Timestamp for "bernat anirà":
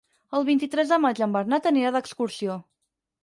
1.37-1.91